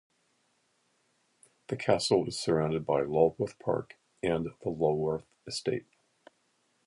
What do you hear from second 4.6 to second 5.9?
the Lulworth Estate.